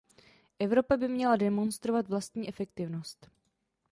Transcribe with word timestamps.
Evropa 0.59 0.97
by 0.97 1.07
měla 1.07 1.35
demonstrovat 1.35 2.07
vlastní 2.07 2.47
efektivnost. 2.49 3.29